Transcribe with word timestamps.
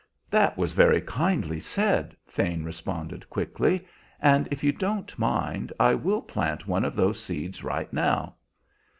"That 0.31 0.57
is 0.57 0.71
very 0.73 0.99
kindly 1.01 1.59
said," 1.59 2.17
Thane 2.25 2.63
responded 2.63 3.29
quickly; 3.29 3.85
"and 4.19 4.47
if 4.49 4.63
you 4.63 4.71
don't 4.71 5.19
mind, 5.19 5.71
I 5.79 5.93
will 5.93 6.23
plant 6.23 6.67
one 6.67 6.83
of 6.83 6.95
those 6.95 7.21
seeds 7.21 7.63
right 7.63 7.93
now." 7.93 8.33